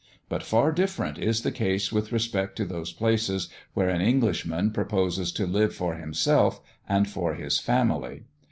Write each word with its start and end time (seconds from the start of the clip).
But 0.29 0.41
far 0.41 0.71
different 0.71 1.19
is 1.19 1.43
the 1.43 1.51
case 1.51 1.91
with 1.91 2.11
respect 2.11 2.55
to 2.55 2.65
those 2.65 2.91
places 2.91 3.49
where 3.75 3.89
an 3.89 4.01
Englishman 4.01 4.71
proposes 4.71 5.31
to 5.33 5.45
live 5.45 5.75
for 5.75 5.93
himself 5.93 6.59
and 6.89 7.07
for 7.07 7.35
his 7.35 7.59
family. 7.59 8.23